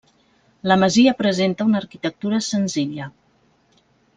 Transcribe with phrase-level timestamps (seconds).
[0.71, 3.11] La masia presenta una arquitectura senzilla.